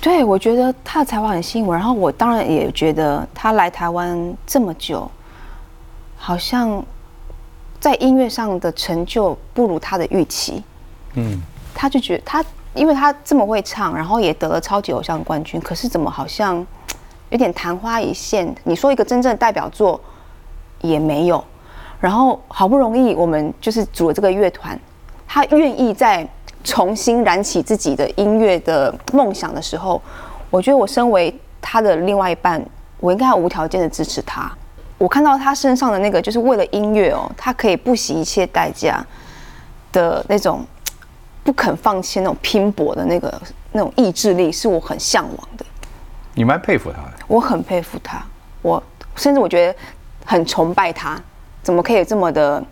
[0.06, 5.10] 对，我觉得他的才华很吸引我，然后我当然也觉得他来台湾这么久，
[6.16, 6.80] 好像
[7.80, 10.62] 在音乐上的成就不如他的预期。
[11.14, 11.42] 嗯，
[11.74, 16.64] 他就觉得他因为他这么会唱，然后也得了超级偶像冠军，可是怎么好像？
[17.30, 20.00] 有点昙花一现，你说一个真正的代表作
[20.82, 21.44] 也没有，
[21.98, 24.78] 然后好不容易我们就是组了这个乐团，
[25.26, 26.24] 他愿意再
[26.66, 30.02] 重新燃起自己的音乐的梦想的时候，
[30.50, 32.60] 我觉得我身为他的另外一半，
[32.98, 34.50] 我应该要无条件的支持他。
[34.98, 39.04] 我看到他身上的那个就是为了音乐哦，他可以不惜一切代价
[39.92, 40.66] 的那种
[41.44, 45.64] 不肯放弃、那种拼搏的那个那种意志力，是我很向往的。
[46.34, 48.20] 你蛮佩服他的，我很佩服他，
[48.60, 48.82] 我
[49.14, 49.78] 甚至我觉得
[50.24, 51.16] 很崇拜他，
[51.62, 52.62] 怎么可以这么的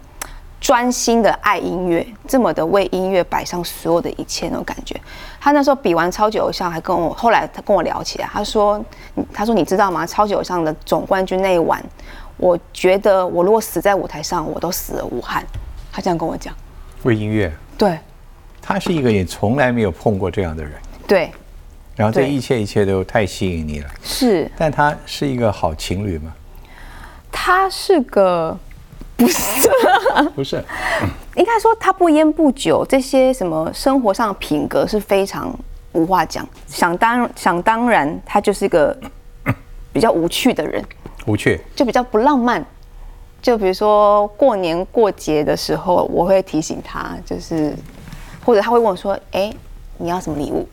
[0.64, 4.98] 专心的爱音乐，这么的为音乐摆上所有的一切那种感觉。
[5.38, 8.82] 他那时候比完超级偶像，还跟我后来他跟我聊起来，他说，
[9.30, 10.06] 他说你知道吗？
[10.06, 11.84] 超级偶像的总冠军那一晚，
[12.38, 15.44] 我觉得我如果死在舞台上，我都死了无憾。
[15.92, 16.54] 他这样跟我讲，
[17.02, 17.98] 为音乐，对，
[18.62, 20.72] 他是一个也从来没有碰过这样的人，
[21.06, 21.30] 对。
[21.94, 24.50] 然后这一切一切都太吸引你了，是。
[24.56, 26.32] 但他是一个好情侣吗？
[27.30, 28.58] 他是个，
[29.16, 29.68] 不是，
[30.34, 30.62] 不是。
[31.36, 35.52] 应该说他不烟不酒，这些什么生活上的品格是非常
[35.92, 36.46] 无话讲。
[36.66, 38.96] 想当想当然，他就是一个
[39.92, 40.84] 比较无趣的人，
[41.26, 42.64] 无趣，就比较不浪漫。
[43.42, 47.74] 就比如说过年过节的时候，我会提醒他，就是
[48.44, 49.52] 或者他会问我说：“哎，
[49.98, 50.66] 你要什么礼物？”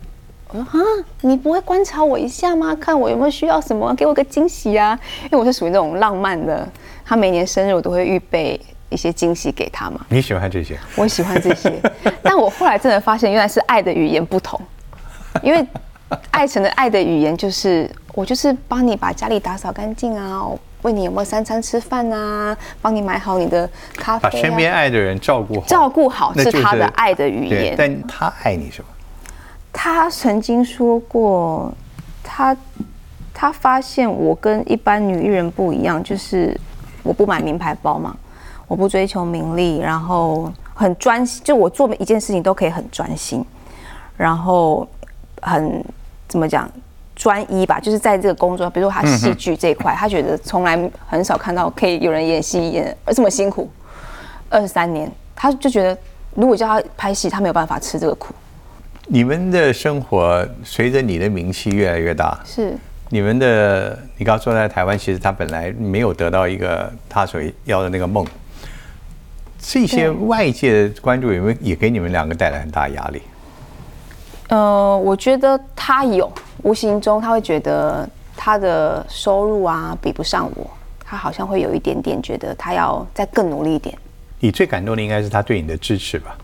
[0.54, 0.86] 我说啊，
[1.22, 2.76] 你不会观察我一下吗？
[2.76, 4.98] 看我有没有需要什么，给我个惊喜啊！
[5.26, 6.68] 因为我是属于那种浪漫的，
[7.12, 10.00] 他每年生日我都会预备一些惊喜给他嘛。
[10.08, 10.80] 你喜欢这些？
[10.96, 11.70] 我喜欢这些，
[12.24, 14.58] 但我后来真的发现，原来是爱的语言不同。
[15.44, 15.68] 因为
[16.30, 20.48] 爱成的爱的语言就是，我就是帮你把家里打扫干净啊，
[20.84, 27.76] 问你有没有三餐吃饭啊，帮你买好你的咖啡，把身边爱的人照顾好，照顾好是他的爱的语言。
[27.78, 28.88] 但他爱你什么？
[29.74, 31.74] 他曾经说过，
[32.24, 32.56] 他
[33.34, 36.58] 他发现我跟一般女艺人不一样，就是
[37.04, 38.16] 我不买名牌包嘛，
[38.68, 43.44] 我不追求名利，然后很专心，就我做每一件事情都可以很专心，
[44.18, 44.88] 然后
[45.42, 45.84] 很
[46.28, 46.70] 怎么讲，
[47.16, 53.70] 专一吧，就是在这个工作，比如说他戏剧这一块，他觉得从来很少看到可以有人演戏演这么辛苦，
[54.50, 55.98] 二十三年，他就觉得
[56.36, 58.34] 如果叫他拍戏，他没有办法吃这个苦。
[59.08, 62.78] 你们的生活随着你的名气越来越大，是
[63.14, 68.26] 你们的你刚说在台湾，其实他本来没有得到一个他所要的那个梦，
[69.60, 73.22] 这些外界的关注有没有也给你们两个带来很大压力？
[74.48, 76.32] 呃，我觉得他有，
[76.64, 80.72] 无形中他会觉得他的收入啊比不上我，
[81.04, 83.94] 他好像会有一点点觉得他要再更努力一点。
[84.40, 86.38] 你最感动的应该是他对你的支持吧？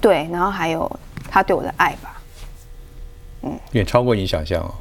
[0.00, 0.90] 对，然后还有
[1.30, 2.20] 他对我的爱吧。
[3.42, 4.74] 嗯远超过你想象哦。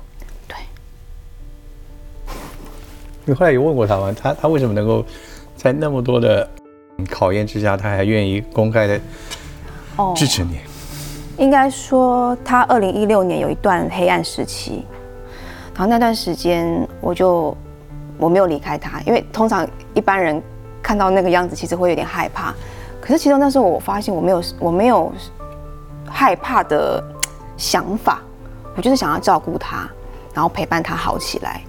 [3.28, 4.16] 你 后来有问过他吗？
[4.20, 5.06] 他他为什么能够
[5.56, 6.50] 在那么多的
[7.10, 9.00] 考验之下，他还愿意公开的
[9.98, 10.58] 哦支持你？
[11.38, 14.86] 应该说，他二零一六年有一段黑暗时期，
[15.76, 17.56] 然后那段时间我就
[18.18, 20.42] 我没有离开他，因为通常一般人
[20.82, 22.56] 看到那个样子，其实会有点害怕。
[23.02, 25.12] 可是其中那时候我发现我没有 我没有
[26.08, 27.04] 害怕的
[27.58, 28.22] 想法，
[28.76, 29.88] 我就是想要照顾他，
[30.34, 31.62] 然后陪伴他好起来，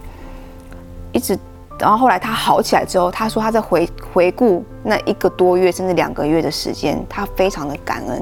[1.12, 1.38] 一直。
[1.78, 8.18] 然后后来他好起来之后，他说他在回回顾那一个多月甚至两个月的时间，他非常的感恩。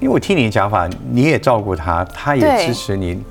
[0.00, 3.22] 因为我听你讲法，你也照顾他，他也支持你，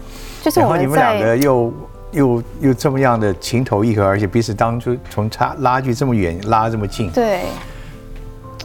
[0.42, 1.74] 就是我们然后你们两个又
[2.12, 7.42] 又又这么样的情投意合，而且彼此当初从差拉距这么远拉这么近，对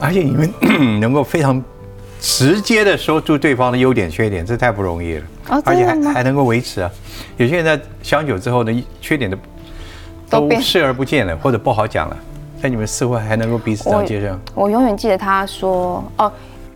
[0.00, 0.52] 而且你们
[1.00, 1.60] 能够非常
[2.20, 5.24] 直接的说出对方的优点缺点，这太不容易了。
[5.48, 6.90] 哦而且还还能够维持啊。
[7.36, 9.36] 有些人在相久之后呢，缺点都
[10.28, 12.16] 都视而不见了，或者不好讲了。
[12.60, 14.40] 但你们似乎还能够彼此这样接上。
[14.54, 16.32] 我永远记得他说哦，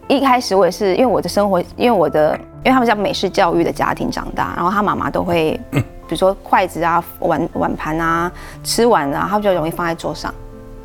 [0.09, 8.31] 一开始我也是因为我的生活，因为我的因为他们家美式教育的家庭长大，然后他妈妈都会，比如说筷子啊、碗碗盘啊、
[8.63, 10.33] 吃完啊，他比较容易放在桌上，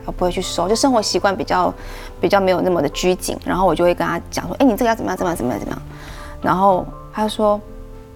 [0.06, 1.73] 他不会去收，就生活习惯比较
[2.21, 3.38] 比较没有那么的拘谨。
[3.45, 5.82] 然后我就会跟他讲说，哎，你这个要怎么样，怎么样，怎么样，怎么样。
[6.41, 7.60] 然后他就说，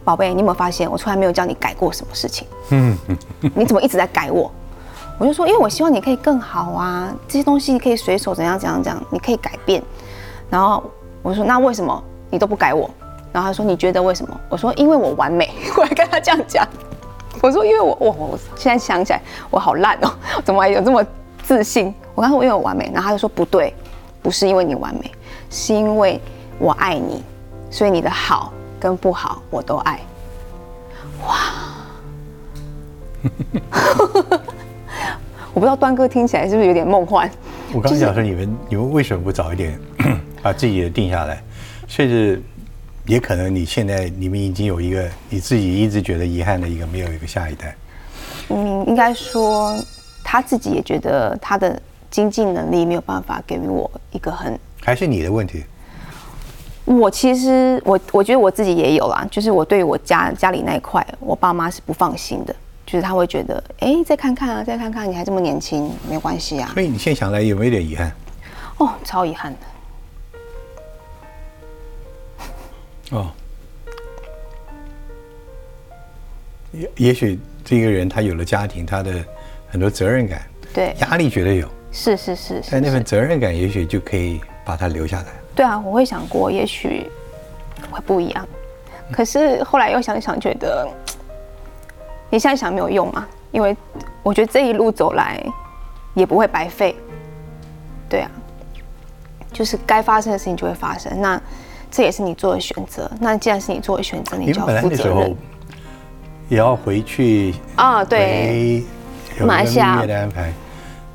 [0.03, 2.47] 宝贝，你有没有发现我从来没有叫你改过什么事情？
[2.71, 2.97] 嗯
[3.53, 4.51] 你怎么一直在改我？
[5.17, 9.83] 我就说，因为我希望你可以更好啊，这些东西可以随手怎样怎样怎样，你可以改变。
[10.49, 10.81] 然后
[11.21, 12.89] 我说，那为什么你都不改我？
[13.31, 14.39] 然后他说，你觉得为什么？
[14.47, 15.51] 我说，因为我完美。
[15.77, 16.65] 我还跟他这样讲，
[17.41, 20.09] 我说，因为我我我现在想起来，我好烂哦，
[20.43, 21.05] 怎么还有这么
[21.43, 21.93] 自信？
[22.15, 22.89] 我跟他说，因为我完美。
[22.93, 23.75] 然后他就说，不对，
[24.21, 25.11] 不是因为你完美，
[25.49, 26.19] 是因为
[26.57, 27.21] 我爱你，
[27.69, 29.99] 所以你的好跟不好我都爱。
[31.27, 31.35] 哇
[35.53, 37.29] 我不知道端哥听起来是不是有点梦幻？
[37.73, 39.77] 我刚刚讲说你们你们为什么不早一点
[40.41, 41.43] 把自己的定下来，
[41.87, 42.41] 甚至
[43.05, 47.75] 也可能你现在你们已经有一个你自己一直觉得遗憾的一个没有一个下一代。
[48.49, 49.75] 嗯，应该说
[50.23, 54.57] 他自己也觉得他的经济能力没有办法给予我一个很。
[54.81, 55.65] 还是你的问题？
[56.89, 66.71] 我其实我我觉得我自己也有啦，就是我对我家家里那一块，我爸妈是不放心的，就是他会觉得，哎，再看看啊，再看看，你还这么年轻，没有关系啊。
[66.73, 68.11] 所以你现在想来有没有点遗憾？
[68.79, 69.57] 哦，超遗憾的。
[73.17, 73.31] 哦，
[76.71, 79.23] 也也许这个人他有了家庭，他的
[79.67, 80.41] 很多责任感，
[80.73, 85.27] 对，压力绝对有，是是是是但那份是责任感也许就可以把他留下来。
[85.55, 87.09] 对啊，我会想过，也许
[87.91, 88.47] 会不一样，
[89.11, 90.87] 可是后来又想想，觉得
[92.29, 93.75] 你现在想没有用嘛，因为
[94.23, 95.43] 我觉得这一路走来
[96.13, 96.95] 也不会白费。
[98.07, 98.31] 对啊，
[99.51, 101.41] 就是该发生的事情就会发生，那
[101.91, 103.09] 这也是你做的选择。
[103.19, 105.37] 那既然是你做的选择，你就要负那时候责任
[106.47, 108.03] 也要回去啊。
[108.05, 108.83] 对，
[109.41, 110.53] 马来西亚的安排。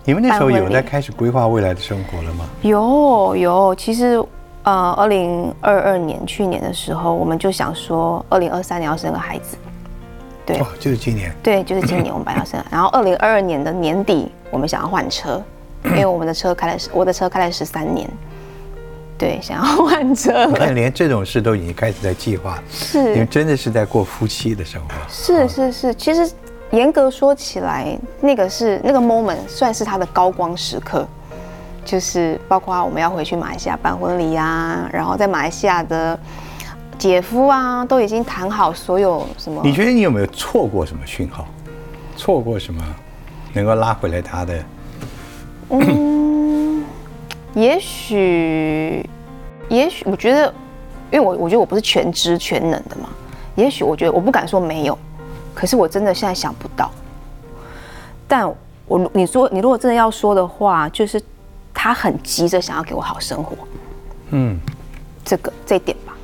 [0.07, 2.45] 你们那时候有在开始规划未来的生活了吗？
[2.61, 4.23] 有有，其实
[4.63, 9.57] 呃，二零二二年去年的时候，我们就想说，二零二三年要生个孩子。
[10.45, 11.35] 对哦，就是今年。
[11.43, 15.43] 对，就是今年我们本来要生， 然后二零二二年的年底，我们想要换车，
[15.85, 18.07] 因为我们的车开了十，我的车开了十三年，
[19.17, 22.63] 对，想要换车你看，连这种事都已经开始在计划，
[22.93, 24.89] 你们是真的是在过夫妻的生活。
[25.09, 26.31] 是是是，其实
[26.75, 31.07] 严格说起来，那个是那个 moment 算是他的高光时刻，
[31.85, 36.19] 就是包括我们要回去马来西亚办婚礼啊，然后在马来西亚的
[36.99, 41.47] 姐夫啊都已经谈好所有什么，你觉得你有没有错过什么讯号？
[42.17, 42.83] 错过什么
[43.53, 44.65] 能够拉回来他的？
[45.71, 46.85] 嗯，
[47.55, 49.09] 也许，
[49.69, 50.53] 也许我觉得，
[51.13, 53.09] 因为我我觉得我不是全知全能的嘛，
[53.55, 54.99] 也许我觉得我不敢说没有，
[55.55, 56.91] 可是我真的现在想不到。
[58.27, 58.47] 但
[58.87, 61.23] 我你说你如果真的要说的话，就是
[61.73, 63.57] 他很急着想要给我好生活，
[64.31, 64.59] 嗯，
[65.25, 66.15] 这个这一点吧，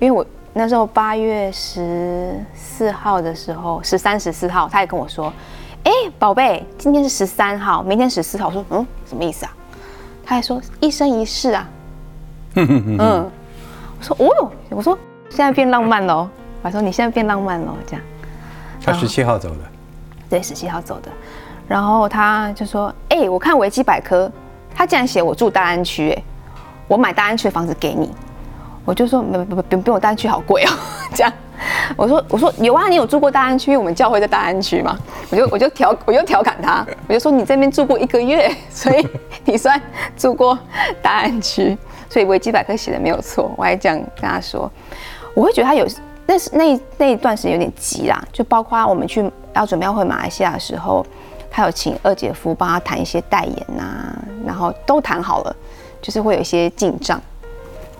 [0.00, 5.32] 因为我那时候八月十四号的时候，十三十四号，他也跟我说，
[5.84, 8.46] 哎，宝贝，今天是十三号，明天十四号。
[8.48, 9.52] 我说，嗯，什么意思啊？
[10.24, 11.68] 他还说一生一世啊，
[12.54, 13.30] 嗯，
[13.98, 14.98] 我说，哦哟，我说
[15.30, 16.28] 现在变浪漫了，
[16.62, 18.04] 我说你现在变浪漫了，这样。
[18.84, 19.56] 他十七号走的，
[20.30, 21.10] 对，十七号走的。
[21.66, 24.30] 然后他就说：“哎，我看维基百科，
[24.74, 26.22] 他竟然写我住大安区，哎，
[26.86, 28.10] 我买大安区的房子给你。”
[28.86, 30.70] 我就说：“不不不，不用大安区好贵哦。
[31.14, 31.30] ”这样，
[31.94, 33.70] 我说：“我说有啊，你有住过大安区？
[33.70, 39.06] 因为我们教会在大安区嘛。”我就我就调我就调侃他，我就说：“你这边住过一个月， 所以
[39.44, 39.78] 你算
[40.16, 40.58] 住过
[41.02, 41.76] 大安区。”
[42.08, 43.52] 所以维基百科写的没有错。
[43.58, 44.72] 我还这样跟他说，
[45.34, 45.86] 我会觉得他有
[46.28, 51.04] 那是那那一段时间有点急啦，就包括我们去要准备要回马来西亚的时候。
[51.50, 54.14] 他有请二姐夫帮他谈一些代言呐，
[54.44, 55.56] 然后都谈好了，
[56.00, 57.18] 就是会有一些进账，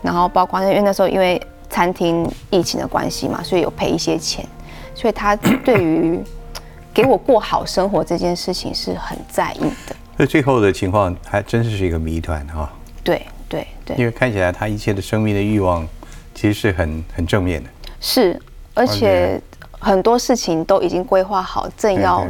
[0.03, 4.47] 然后包括因为那时候因为餐厅疫情的关系嘛，所以有赔一些钱，
[4.95, 6.21] 所以他对于
[6.93, 9.97] 给我过好生活这件事情是很在意的。
[10.19, 12.71] 那最后的情况还真是是一个谜团哈。
[13.03, 15.89] 对对对，因为看起来他一切的生命的欲望
[16.35, 17.71] 其实是很很正面的。
[18.01, 18.41] 是，
[18.75, 19.41] 而且
[19.79, 22.27] 很多事情都已经规划好，正要。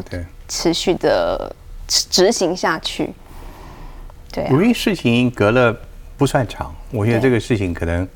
[0.50, 1.54] 持续的
[1.87, 3.12] 执行下去，
[4.33, 4.46] 对。
[4.46, 5.78] 因为事情隔了
[6.16, 8.09] 不算长，我觉得这个事情可能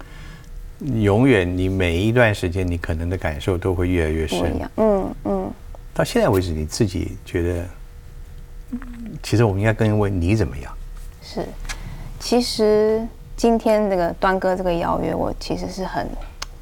[0.79, 4.71] 永远，你每一段时间，你可能的感受都会越来越深。
[4.79, 5.53] 嗯嗯。
[5.93, 7.67] 到现在为止，你自己觉得，
[9.23, 10.73] 其实我们应该更问你怎么样？
[11.23, 11.47] 是，
[12.19, 16.09] 其实今天这个端哥这个邀约，我其实是很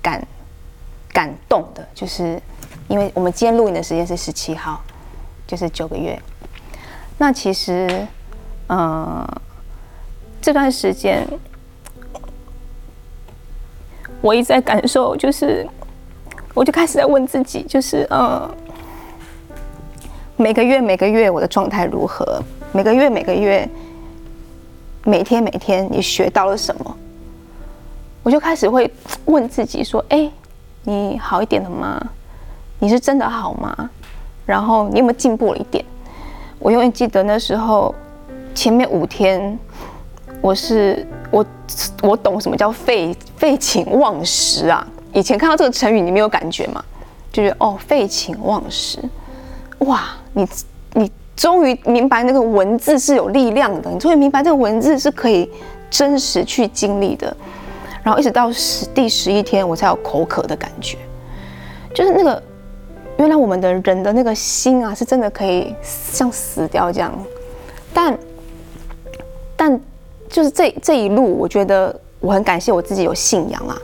[0.02, 0.20] 感
[1.12, 2.40] 感动的，就是
[2.88, 4.80] 因为我们今天录影的时间是十七号。
[5.46, 6.16] 就是九个月，
[7.18, 8.06] 那其实，
[8.68, 9.26] 呃，
[10.40, 11.26] 这段时间，
[14.20, 15.66] 我一直在感受，就是，
[16.54, 18.48] 我就开始在问自己，就是，呃，
[20.36, 22.40] 每个月每个月我的状态如何？
[22.70, 23.68] 每个月每个月，
[25.02, 26.96] 每天每天你学到了什么？
[28.22, 28.88] 我就开始会
[29.24, 30.30] 问自己说：，哎，
[30.84, 32.00] 你好一点了吗？
[32.78, 33.90] 你是真的好吗？
[34.46, 35.84] 然后你有没有进步了一点？
[36.58, 37.94] 我永远记得那时候，
[38.54, 39.58] 前面五天，
[40.40, 41.44] 我是我
[42.02, 44.86] 我懂什么叫废废寝忘食啊！
[45.12, 46.84] 以前看到这个成语，你没有感觉吗？
[47.32, 48.98] 就觉得哦，废寝忘食，
[49.78, 50.08] 哇！
[50.32, 50.48] 你
[50.94, 55.48] 你终于明白那个文字是有力量的，你终于明白这个文字是可以
[55.88, 57.36] 真实去经历的。
[58.02, 60.98] 然后一直到十第十一天，我才有口渴的感觉，
[61.94, 62.42] 就是那个。
[63.18, 67.12] 原来我们的人的那个心啊，是真的可以像死掉这样，
[67.92, 68.18] 但
[69.54, 69.80] 但
[70.26, 73.76] 就是这这一路，我觉得我很感谢我自己有信仰啊。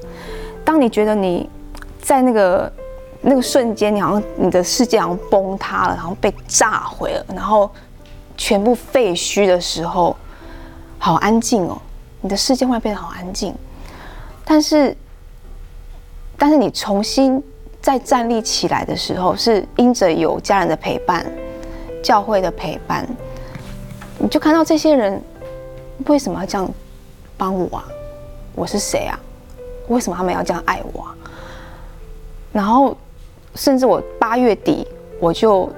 [0.64, 1.46] 当你觉得你
[2.00, 2.72] 在那个
[3.20, 7.70] 那个瞬间，你好像你的世界好像崩塌了，然后被炸毁了，然后
[8.38, 10.16] 全部废墟的时候，
[10.98, 11.76] 好安静哦，
[12.22, 13.54] 你的世界会变得好安静。
[14.46, 14.96] 但是
[16.38, 17.42] 但是你重新。
[17.78, 21.24] 再站立起来的时候，是因着有家人的陪伴、
[22.02, 23.06] 教会的陪伴，
[24.18, 25.22] 你就看到这些人
[26.06, 26.68] 为什么要这样
[27.36, 27.84] 帮我啊？
[28.56, 29.16] 我是谁啊？
[29.86, 31.02] 为什么他们要这样爱我？
[31.02, 31.14] 啊？
[32.52, 32.96] 然后，
[33.54, 34.84] 甚至我八月底
[35.20, 35.70] 我就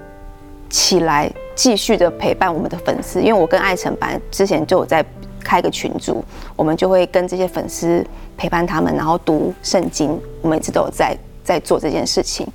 [0.70, 5.04] 起来继续的陪伴我们的粉丝，因为我跟爱成班之前就有在
[5.48, 6.22] 开个群组，
[6.54, 8.04] 我们就会跟这些粉丝
[8.36, 11.16] 陪伴他们，然后读圣经，我们一直都有在。
[11.48, 12.46] 在做这件事情，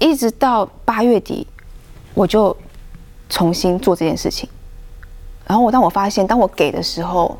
[0.00, 1.46] 一直到八月底，
[2.14, 2.56] 我就
[3.28, 4.48] 重新做这件事情。
[5.46, 7.38] 然后我当我发现，当我给的时候，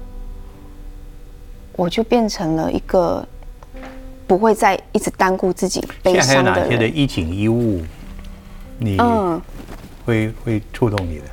[1.75, 3.27] 我就变成了一个
[4.29, 6.63] 不会再一直单顾自己悲伤的人。
[6.63, 7.83] 哪些的衣锦衣物，
[8.79, 8.97] 你
[10.05, 11.25] 会会触动你的？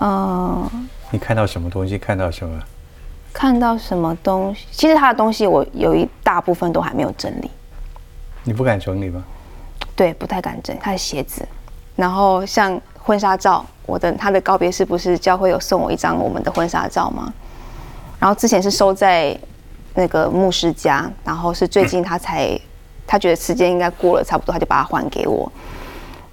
[0.00, 1.98] 嗯，你看到什么东西？
[1.98, 2.62] 看到什么？
[3.32, 4.66] 看到什么东西？
[4.70, 7.50] 其实他的东西我有一大部分都还没有整理。
[8.44, 9.24] 你不敢整理吗？
[9.96, 11.46] 对，不太敢整他的鞋子。
[11.96, 17.32] 然后像婚纱照，我的他的告别式不是教会有送我一张我们的婚纱照吗？
[18.18, 19.36] 然后之前是收在
[19.94, 22.58] 那个牧师家，然后是最近他才
[23.06, 25.50] 他觉得时间应该过了差不多，他就把它还给我。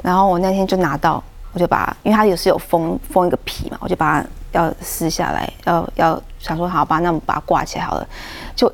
[0.03, 1.21] 然后我那天就拿到，
[1.53, 6.21] 我就把，因为他也是有封封一个皮嘛，我就把它要撕下来，要要。
[6.39, 8.07] 想说好吧，那我们把它挂起来好了。
[8.55, 8.71] 就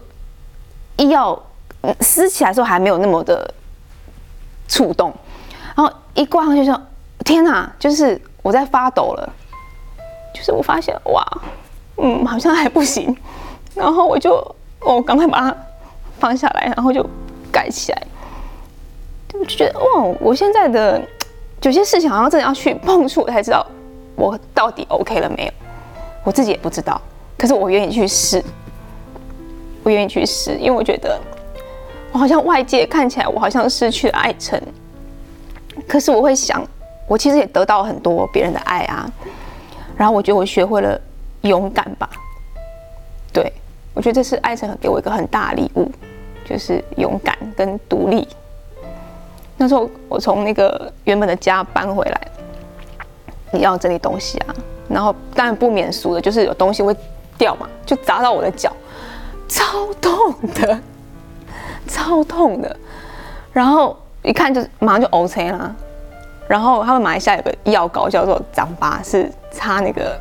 [0.97, 1.41] 一要
[2.01, 3.51] 撕起来的时候还没有那么的
[4.67, 5.11] 触动，
[5.73, 6.79] 然后一挂上去说，
[7.23, 9.33] 天哪，就是我在发抖了，
[10.35, 11.25] 就是我发现哇，
[11.97, 13.15] 嗯，好像还不行，
[13.73, 14.35] 然后我就
[14.81, 15.57] 哦，赶快把它
[16.19, 17.03] 放下来，然后就
[17.51, 18.07] 盖起来，
[19.33, 21.01] 我就觉得哇，我现在的
[21.63, 23.65] 有些事情好像真的要去碰触才知道
[24.15, 25.51] 我到底 OK 了没有，
[26.23, 27.01] 我自己也不知道，
[27.37, 28.43] 可是我愿意去试，
[29.83, 31.19] 我愿意去试，因为我觉得。
[32.11, 34.61] 我好像外界看起来，我好像失去了爱成，
[35.87, 36.63] 可是我会想，
[37.07, 39.11] 我其实也得到很多别人的爱啊。
[39.97, 41.01] 然后我觉得我学会了
[41.41, 42.07] 勇敢吧，
[43.33, 43.51] 对
[43.95, 45.91] 我觉得这是爱成给我一个很大的礼物，
[46.45, 48.27] 就是勇敢跟独立。
[49.57, 52.27] 那时候我从那个原本的家搬回来，
[53.53, 54.55] 你要整理东西啊，
[54.89, 56.93] 然后当然不免俗的就是有东西会
[57.37, 58.71] 掉嘛，就砸到我的脚，
[59.47, 60.79] 超痛的。
[61.85, 62.77] 超痛的，
[63.51, 65.75] 然后一看就马上就 O C 啦。
[66.47, 70.17] 然后他们马来西亚有个药膏叫做掌巴，是擦那个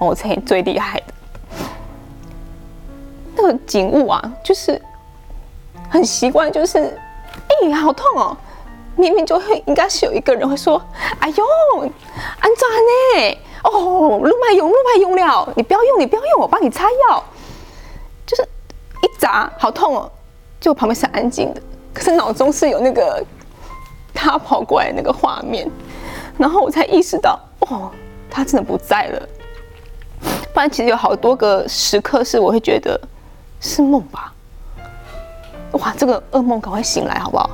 [0.00, 1.04] O C 最厉害的。
[3.36, 4.80] 那个景物啊，就是
[5.88, 6.98] 很习惯，就是
[7.48, 8.36] 哎，好痛哦！
[8.96, 10.80] 明明就会应该是有一个人会说
[11.20, 11.44] ：“哎呦，
[11.80, 12.68] 安怎
[13.20, 13.38] 呢？
[13.64, 17.24] 哦，路麦用，路麦用了，你不要用，你不要用，我帮你擦药。”
[18.26, 20.10] 就是一砸，好痛哦！
[20.60, 21.60] 就旁边是安静的，
[21.92, 23.22] 可是脑中是有那个
[24.14, 25.70] 他跑过来那个画面，
[26.38, 27.90] 然后我才意识到，哦，
[28.30, 29.28] 他真的不在了。
[30.54, 32.98] 不然其实有好多个时刻是我会觉得
[33.60, 34.32] 是梦吧。
[35.72, 37.50] 哇，这个噩梦赶快醒来好不好？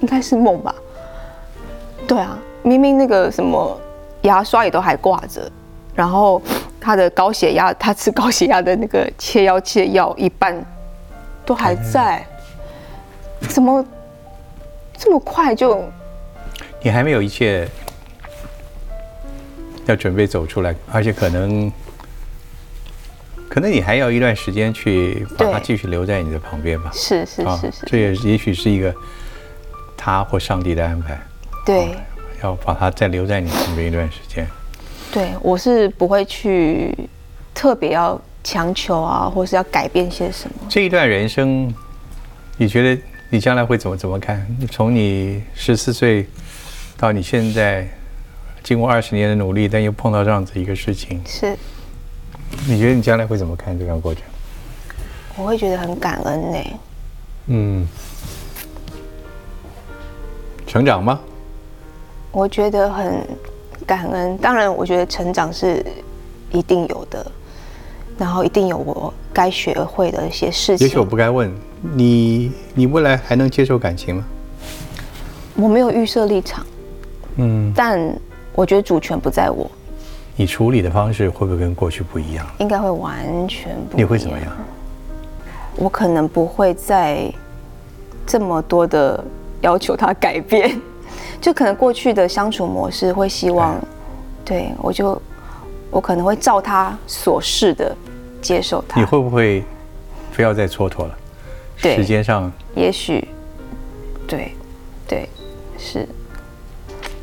[0.00, 0.74] 应该是梦吧。
[2.06, 3.80] 对啊，明明那个什么
[4.22, 5.50] 牙刷也都还挂着，
[5.94, 6.42] 然后
[6.80, 10.64] 他的高血压，他吃高血压的那个切药切药一半。
[11.42, 12.24] 都还在，
[13.40, 13.84] 怎么
[14.96, 15.82] 这么快就？
[16.80, 17.66] 你还没有一切
[19.86, 21.72] 要准备走出来，而且可能
[23.48, 26.90] 可能你还要一段时间去把它继续留在你的旁边吧。
[26.94, 28.94] 是是是是，这也也许是一个
[30.00, 31.20] 他或上帝的安排。
[31.64, 31.94] 对，
[32.42, 34.46] 要把它再留在你身边一段时间。
[35.12, 36.96] 对，我是不会去
[37.54, 38.20] 特别要。
[38.42, 40.66] 强求啊，或是要改变些什么？
[40.66, 41.70] 这一段人生，
[42.56, 44.46] 你觉得你将来会怎么怎么看？
[44.70, 46.26] 从你十四岁
[46.96, 47.86] 到你现在，
[48.62, 51.54] 经过二十年的努力，但又碰到这样子一个事情，是？
[52.66, 54.22] 你觉得你将来会怎么看这段过程？
[55.36, 56.58] 我会觉得很感恩呢。
[57.48, 57.86] 嗯，
[60.70, 61.18] 成长吗？
[62.30, 63.26] 我觉得很
[63.84, 64.38] 感恩。
[64.38, 65.84] 当然，我觉得成长是
[66.52, 67.26] 一定有的。
[68.16, 70.86] 然后一定有我该学会的一些事情。
[70.86, 71.52] 也许我不该问
[71.82, 74.24] 你，你未来还能接受感情吗？
[75.56, 76.64] 我没有预设立场，
[77.34, 77.98] 嗯，但
[78.54, 79.68] 我觉得主权不在我。
[80.36, 82.46] 你处理的方式会不会跟过去不一样？
[82.58, 83.96] 应该会完全不。
[83.96, 84.52] 你会怎么样？
[85.74, 87.28] 我可能不会再
[88.24, 89.24] 这么多的
[89.60, 90.80] 要求他改变，
[91.40, 93.76] 就可能过去的相处模式会希望，
[94.44, 94.72] 对。
[94.82, 95.20] 我就
[95.90, 97.96] 我可能会照他所示的。
[98.42, 99.62] 接受他，你会不会
[100.32, 101.14] 非要再蹉跎了？
[101.76, 103.28] 时间上，也许，
[104.26, 104.54] 对，
[105.06, 105.28] 对，
[105.76, 106.08] 是。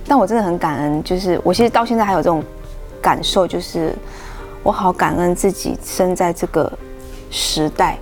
[0.07, 2.43] 但我真的很感恩，就是我其实到现在还有这种
[3.01, 3.95] 感受，就是
[4.61, 6.71] 我好感恩自己生在这个
[7.31, 7.97] 时代，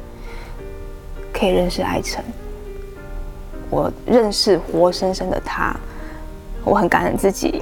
[1.32, 2.22] 可以认识爱晨，
[3.76, 5.76] 我认识活生生的他，
[6.64, 7.62] 我很感恩自己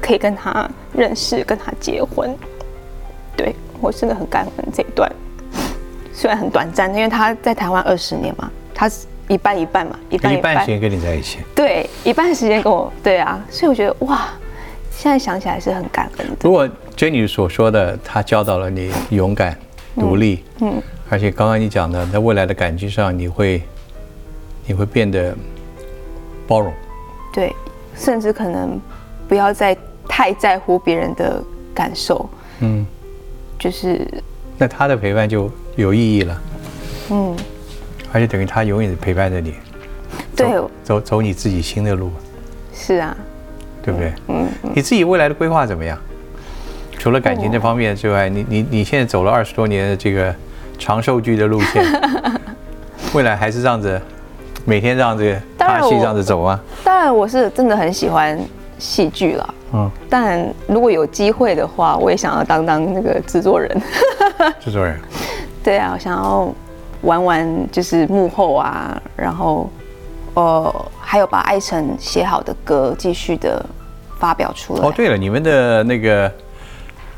[0.00, 2.32] 可以跟他认识，跟他结婚，
[3.36, 3.52] 对。
[3.80, 5.10] 我真的很感恩这一段，
[6.10, 14.28] 虽然很短暂，因为他在台湾二十年嘛，他是一半一半嘛，一半一半时间跟你在一起，对，一半时间跟我，对啊，所以我觉得哇，
[14.90, 16.36] 现在想起来是很感恩的。
[16.44, 19.58] 如果 Jenny 所说的，他教导了你勇敢、
[19.96, 20.80] 独立，嗯，
[21.10, 23.60] 而且刚刚你讲的，在未来的感情上，你会，
[24.66, 25.34] 你会变得
[26.46, 26.72] 包容，
[27.32, 27.54] 对，
[27.96, 28.80] 甚至可能
[29.28, 29.76] 不要再
[30.08, 31.42] 太在乎别人的
[31.74, 32.28] 感受，
[32.60, 32.86] 嗯。
[33.56, 34.06] 就是，
[34.58, 36.42] 那他的陪伴就有意义了，
[37.10, 37.34] 嗯，
[38.12, 39.54] 而且等于他永远陪伴着你，
[40.36, 40.46] 对，
[40.82, 42.10] 走走你自己新的路，
[42.74, 43.16] 是啊，
[43.82, 44.12] 对不对？
[44.28, 45.98] 嗯，你自己未来的规划怎么样？
[46.98, 50.34] 除了感情这方面之外，你你你现在走了二十多年的这个
[50.78, 51.82] 长寿剧的路线，
[53.14, 53.98] 未来还是这样子，
[54.64, 56.58] 每天这样子拍戏这样子走啊？
[56.82, 58.38] 当然，我是真的很喜欢
[58.78, 59.54] 戏剧了。
[59.74, 63.82] 嗯，但如果有机会的话，我也想要当当那个制作人。
[64.60, 64.98] 制作人，
[65.62, 66.48] 对啊，我想要
[67.02, 69.68] 玩玩就是幕后啊，然后
[70.34, 73.64] 呃，还有把艾辰写好的歌继续的
[74.18, 74.88] 发表出来。
[74.88, 76.30] 哦，对了，你们的那个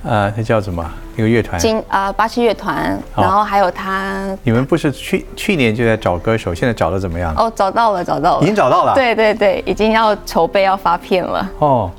[0.03, 0.85] 呃，那叫什么？
[1.17, 1.59] 那个乐团？
[1.59, 4.37] 金啊，巴西乐团，然后还有他。
[4.43, 7.35] 你们不是去去年就在找歌手，现在找的怎么样？
[7.37, 8.95] 哦，找到了，找到了，已经找到了。
[8.95, 11.51] 对对对，已经要筹备要发片了。
[11.59, 11.91] 哦，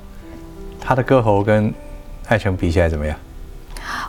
[0.79, 1.73] 他的歌喉跟
[2.27, 3.17] 艾辰比起来怎么样？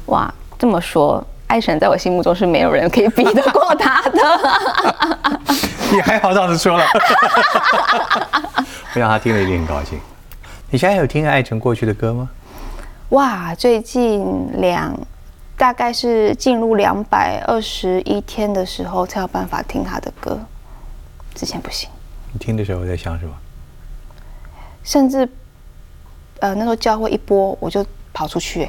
[0.06, 5.30] 哇，这么说，艾辰在我心目中是没有人可以比得过他的。
[5.90, 6.84] 你还好这样子说了，
[8.94, 9.98] 我想他听了一定很高兴。
[10.70, 12.28] 你现在有听艾辰过去的歌吗？
[13.10, 14.94] 哇，最近两，
[15.56, 20.38] 大概是进入两百二十一天的时候才有办法听他的歌，
[21.34, 21.88] 之前不行。
[22.32, 23.34] 你听的时候在想什么？
[24.84, 25.26] 甚至，
[26.40, 27.82] 呃，那时候教会一播，我就
[28.12, 28.68] 跑出去，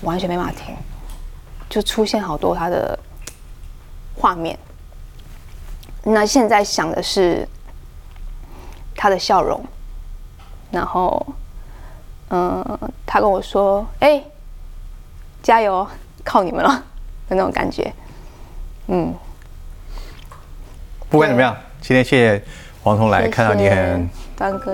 [0.00, 0.74] 完全没办法听，
[1.68, 2.98] 就出现好多他的
[4.16, 4.58] 画面。
[6.04, 7.46] 那现在想的是
[8.96, 9.62] 他的笑容，
[10.70, 11.26] 然后。
[12.30, 14.22] 嗯，他跟我说：“哎，
[15.42, 15.86] 加油，
[16.24, 16.70] 靠你们了。
[17.28, 17.92] 的那种感觉。”
[18.88, 19.14] 嗯，
[21.08, 22.42] 不管怎么样，今天谢谢
[22.82, 24.08] 黄彤来，看到你很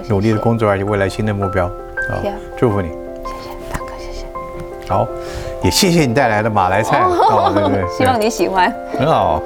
[0.09, 2.17] 努力的工作，而且未来新的目标，好，
[2.57, 2.89] 祝福你。
[2.89, 2.95] 谢
[3.43, 4.27] 谢大哥，谢谢。
[4.89, 5.07] 好，
[5.63, 9.41] 也谢谢你带来的马来菜，哦，对对， 希望你喜欢，很好。